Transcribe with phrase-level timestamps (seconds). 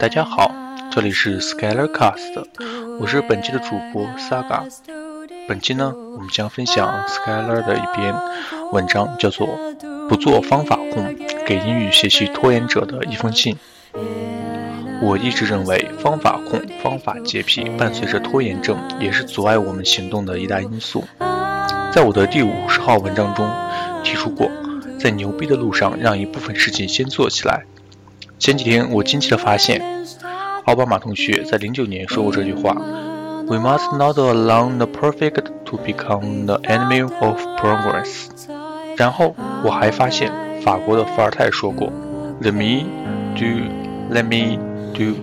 [0.00, 0.52] 大家好，
[0.90, 2.44] 这里是 Skylar Cast，
[3.00, 4.68] 我是本期的主播 Saga。
[5.46, 8.14] 本期呢，我们将分享 Skylar 的一篇
[8.72, 9.46] 文章，叫做
[10.08, 11.14] 《不做方法控，
[11.46, 13.54] 给英语学习拖延者的一封信》。
[15.00, 21.04] 我一直认为，方法控、方法洁癖伴随着拖延症，也是阻碍我们行动的一大因素。
[21.92, 23.48] 在我的第五十号文章中
[24.02, 24.50] 提出过，
[24.98, 27.64] 在牛逼的路上，让一部分事情先做起来。
[28.38, 29.82] 前几天，我惊奇地发现，
[30.64, 32.72] 奥巴马同学在零九年说过这句话
[33.46, 38.28] ：“We must not allow the perfect to become the enemy of progress。”
[38.96, 41.92] 然后我还发现，法国的伏尔泰说过
[42.40, 42.86] ：“Let me
[43.34, 44.56] do, let me
[44.94, 45.18] do。”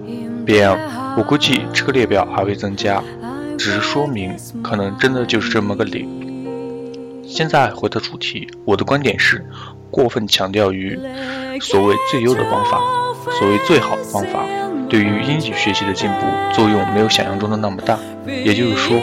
[0.45, 0.77] 边，
[1.17, 3.02] 我估计这个列表还会增加，
[3.58, 6.08] 只是说明可能真的就是这么个理。
[7.25, 9.44] 现在回到主题，我的观点是，
[9.95, 10.99] 过分强调于
[11.62, 12.81] 所谓最优的方法。
[13.40, 14.45] 所谓最好的方法，
[14.90, 17.97] 对于英语学习的进步作用没有想象中的那么大。
[18.28, 19.00] 也就是说，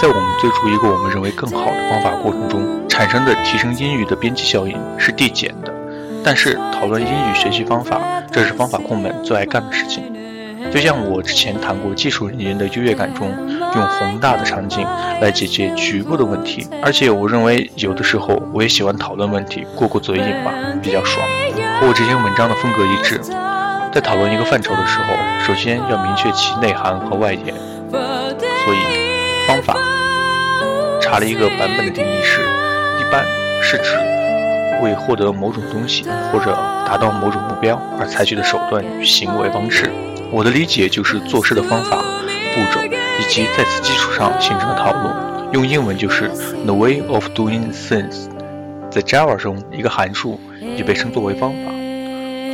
[0.00, 5.74] 在我们追逐一个我们认为更好的方法过程中，产生的提升英语的边际效应是递减的。
[6.24, 8.00] 但是，讨论英语学习方法，
[8.32, 10.15] 这是方法控们最爱干的事情。
[10.72, 14.86] 就像我之前谈过技术人员的优越感中，用宏大的场景
[15.20, 16.66] 来解决局部的问题。
[16.82, 21.26] 而且，我认为有的时候我也喜欢讨论问题，过过嘴瘾吧，比较爽。
[21.80, 23.20] 和我之前文章的风格一致。
[23.92, 25.14] 在讨论一个范畴的时候，
[25.46, 27.54] 首先要明确其内涵和外延。
[27.90, 29.74] 所以，方法
[31.00, 32.42] 查了一个版本的定义是：
[33.00, 33.24] 一般
[33.62, 33.96] 是指
[34.82, 36.52] 为获得某种东西或者
[36.86, 39.90] 达到某种目标而采取的手段与行为方式。
[40.30, 45.10] 我的理解就是做事的方法、步骤以及在此基础上形成的套路。
[45.52, 46.28] 用英文就是
[46.64, 48.28] the way of doing things。
[48.90, 50.40] 在 Java 中，一个函数
[50.76, 51.70] 也被称作为方法。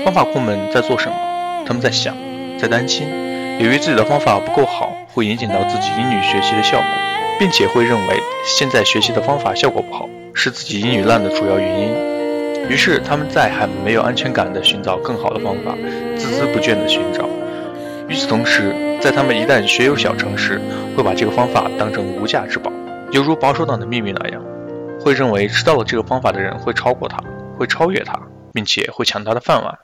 [0.05, 1.17] 方法控们在做什么？
[1.67, 2.15] 他们在想，
[2.59, 3.07] 在担心，
[3.59, 6.87] 由于自己的方法不够好，会影响到自己英语学习的效果，
[7.39, 12.13] 并且会认为现在学习的方法效果不好，是自己英语烂的主要原因。
[12.69, 15.77] 于是，他们在很没有安全感地寻找更好的方法，
[16.19, 17.29] 孜孜不倦地寻找。
[18.13, 20.61] 与此同时，在他们一旦学有小成时，
[20.95, 22.71] 会把这个方法当成无价之宝，
[23.11, 24.43] 犹如保守党的秘密那样。
[25.01, 27.17] 会认为知道了这个方法的人会超过他，
[27.57, 28.21] 会超越他，
[28.53, 29.79] 并且会抢他的饭碗。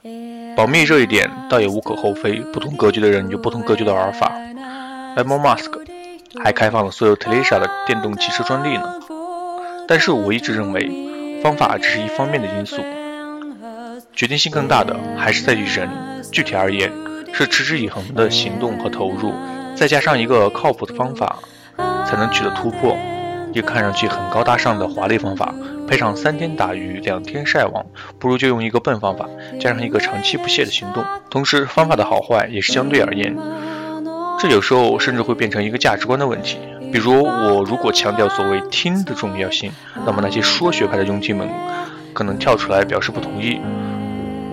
[0.55, 4.31] 保密这一点倒也无可厚非，不同格局的人有不同格局的玩法。
[5.17, 5.71] Elon Musk
[6.45, 8.93] 还开放了所有 Tesla 的电动汽车专利呢。
[9.89, 12.83] 但是我一直认为，方法只是一方面的因素，
[14.13, 15.89] 决定性更大的还是在于人。
[16.31, 16.93] 具体而言，
[17.39, 19.33] 是持之以恒的行动和投入，
[19.77, 21.39] 再加上一个靠谱的方法，
[22.05, 22.97] 才能取得突破。
[23.53, 25.55] 一个看上去很高大上的华丽方法，
[25.87, 27.87] 配上三天打鱼两天晒网，
[28.19, 29.29] 不如就用一个笨方法，
[29.61, 31.05] 加上一个长期不懈的行动。
[31.31, 33.37] 同时，方法的好坏也是相对而言，
[34.41, 36.59] 这有时候甚至会变成一个价值观的问题。
[36.93, 39.71] 比如，我如果强调所谓听的重要性，
[40.05, 41.49] 那么那些说学派的佣金们
[42.13, 43.61] 可能跳出来表示不同意。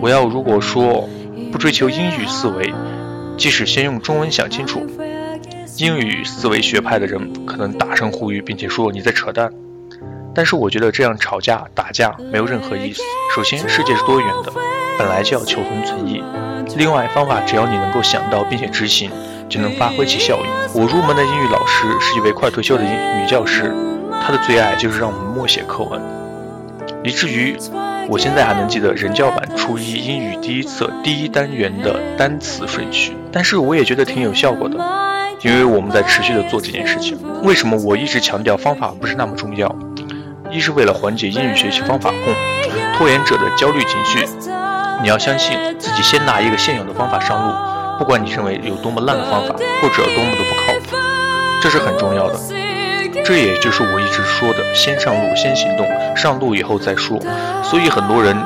[0.00, 1.08] 我要如果说
[1.52, 2.72] 不追求英语思维，
[3.36, 4.86] 即使先用中文想清楚。
[5.78, 9.50] 英语思维学派的人可能大声呼吁，并且说你在扯淡。
[10.34, 13.02] 但是我觉得这样吵架打架没有任何意思。
[13.34, 14.52] 首先，世界是多元的，
[14.98, 16.22] 本来就要求同存异。
[16.76, 19.10] 另外，方法只要你能够想到并且执行，
[19.48, 20.80] 就能发挥其效应。
[20.80, 23.74] 我入门的英语老师是一位快退休的女教师，
[24.20, 26.00] 她的最爱就是让我们默写课文，
[27.04, 27.56] 以至于
[28.08, 33.16] 我现在还能记得人教版初一英语第一册第一单元的单词顺序。
[33.32, 34.76] 但是我也觉得挺有效果的。
[35.42, 39.72] 因为我们在持续的做这件事情，为什么我一直强调方法不是那么重要？
[40.50, 42.34] 一是为了缓解英语学习方法控
[42.96, 44.26] 拖延者的焦虑情绪。
[45.02, 47.54] 你要相信自己，先拿一个现有的方法上路，
[47.98, 50.96] 不管你认为有多么烂的方法，或者多么的不靠谱，
[51.60, 52.65] 这是很重要的。
[53.24, 57.18] 这也就是我一直说的，先上路，先行动，上路以后再说。
[57.62, 58.36] 所以很多人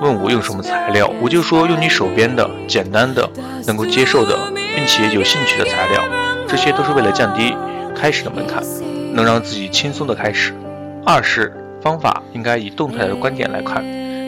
[0.00, 3.28] 问我用什么材料，我就说用你手边的、简单的、
[3.66, 4.38] 能够接受的，
[4.74, 6.04] 并且有兴趣的材料。
[6.46, 7.56] 这些都是为了降低
[7.94, 8.62] 开始的门槛，
[9.14, 10.54] 能让自己轻松的开始。
[11.04, 13.82] 二是方法应该以动态的观点来看，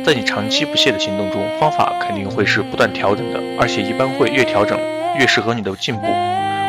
[0.05, 4.79] 在你长期不懈的行动中，方法肯定会是不断调整的，而且一般会越调整
[5.19, 6.07] 越适合你的进步。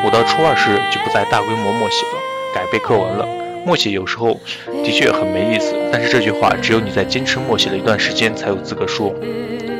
[0.03, 2.19] 我到初二时就不再大规模默写了，
[2.53, 3.27] 改背课文了。
[3.65, 4.39] 默写有时候
[4.83, 9.13] 的确很没意思，但是这句话只有你在坚持默写了一段时间才有资格说，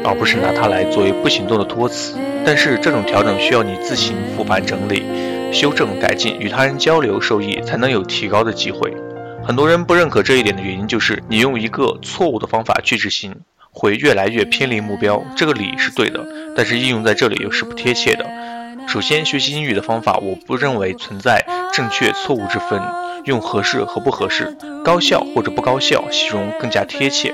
[0.03, 2.17] 而不是拿它来作为不行动的托词。
[2.45, 5.03] 但是这种调整需要你自行复盘整理。
[5.51, 8.93] 修正改进，与他人交流受益，才能有提高的机会。
[9.43, 13.35] 很多人不认可这一点的原因，就是你用一个错误的方法去执行，
[13.71, 15.23] 会越来越偏离目标。
[15.35, 16.23] 这个理是对的，
[16.55, 18.25] 但是应用在这里又是不贴切的。
[18.91, 22.81] 首先，学习英语的方法，我不认为存在正确错误之分，
[23.23, 27.31] 用合适和不合适、高效或者不高效形容更加贴切。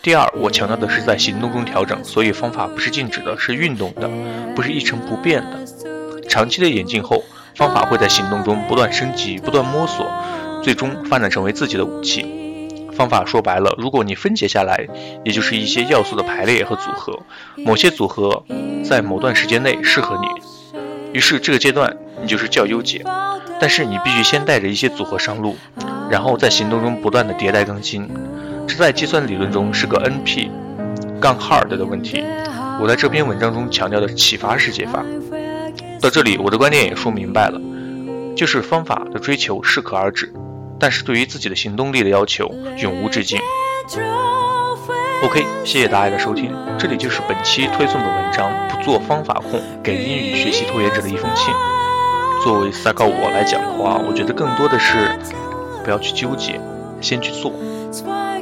[0.00, 4.08] 第二，我强调的是在行动中调整，所以方法不是静止的，是运动的，
[4.54, 5.66] 不是一成不变的。
[6.30, 7.22] 长期的演进后，
[7.54, 10.10] 方法会在行动中不断升级、不断摸索，
[10.62, 12.24] 最终发展成为自己的武器。
[12.98, 14.88] 方法说白了，如果你分解下来，
[15.24, 17.16] 也就是一些要素的排列和组合，
[17.64, 18.44] 某些组合
[18.84, 20.26] 在某段时间内适合你，
[21.16, 23.04] 于是这个阶段你就是较优解。
[23.60, 25.56] 但是你必须先带着一些组合上路，
[26.10, 28.08] 然后在行动中不断的迭代更新。
[28.66, 30.50] 这在计算理论中是个 NP
[31.20, 32.24] 杠 hard 的问题。
[32.80, 35.04] 我在这篇文章中强调的是启发式解法。
[36.00, 37.60] 到这里，我的观点也说明白了，
[38.36, 40.32] 就是方法的追求适可而止，
[40.78, 43.40] 但是对于自己的行动力的要求永无止境。
[45.24, 51.52] OK，谢谢大家的收听，这里就是本期推送的文章《不做方法控，给英语学习拖延者的一封信》。
[52.44, 55.10] 作为撒告我来讲的话，我觉得更多的是
[55.82, 56.60] 不要去纠结，
[57.00, 57.52] 先去做。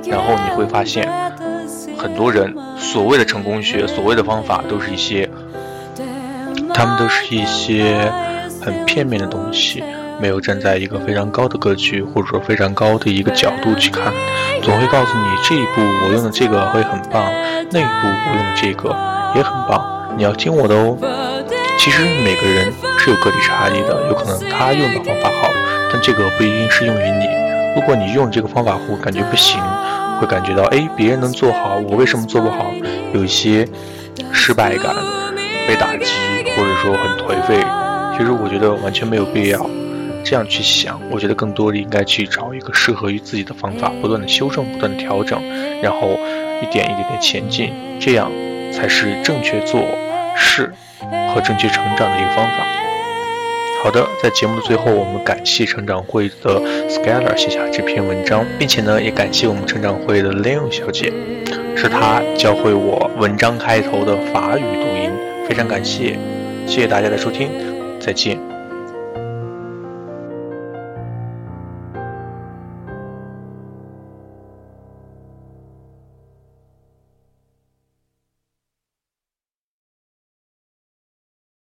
[0.07, 1.11] 然后你会发现，
[1.97, 5.31] 很多人所谓的成功学、所谓的方法，都是一些，
[6.75, 8.13] 他们都是一些
[8.61, 9.83] 很片面的东西，
[10.21, 14.13] 没有站在一个非常高的格局或者说非常高的一个角度去看，
[14.63, 17.31] 总会告诉你这一步我用的这个会很棒，
[17.71, 18.97] 那一步我用的这个
[19.35, 20.97] 也很棒，你要听我的哦。
[21.79, 25.51] 其实每个人是有个体差异的，有可能他用的方法好，
[25.93, 27.27] 但这个不一定适用于你。
[27.77, 29.61] 如果你用这个方法后感觉不行，
[30.19, 32.73] 会感觉到哎，别人能做好，我为什么做不好？
[33.13, 33.69] 有一些
[34.33, 34.95] 失败感、
[35.69, 36.07] 被打击，
[36.57, 37.63] 或者说很颓废。
[38.17, 39.61] 其实我觉得完全没有必要
[40.29, 41.01] 这样去想。
[41.13, 45.41] 我觉得更多的应该去找一个适合于自己的方法，不断的修正，不断的调整，
[45.81, 46.19] 然后
[46.61, 48.29] 一点一点点前进，这样
[48.73, 49.81] 才是正确做
[50.35, 50.73] 事
[51.33, 52.67] 和正确成长的一个方法。
[53.85, 61.13] 好的，在节目的最后，我们感谢成长会的 Skylar 写下这篇文章，并且呢，也感谢我们成长会的 Leon 小姐，
[61.77, 65.13] 是她教会我文章开头的法语读音，
[65.49, 66.19] 非常感谢，
[66.67, 67.49] 谢谢大家的收听，
[68.01, 68.56] 再见。